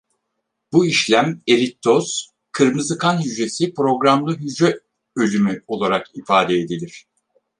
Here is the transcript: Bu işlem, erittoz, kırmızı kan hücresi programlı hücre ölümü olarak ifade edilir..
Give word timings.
Bu 0.73 0.85
işlem, 0.85 1.41
erittoz, 1.49 2.29
kırmızı 2.51 2.97
kan 2.97 3.21
hücresi 3.25 3.73
programlı 3.73 4.35
hücre 4.37 4.79
ölümü 5.15 5.63
olarak 5.67 6.07
ifade 6.17 6.59
edilir.. 6.59 7.05